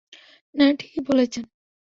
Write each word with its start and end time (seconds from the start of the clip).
না, 0.55 0.65
ঠিকই 0.79 1.01
বলেছেন। 1.01 1.43